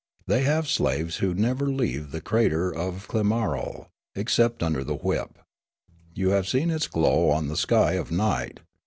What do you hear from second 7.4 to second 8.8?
the sky of night.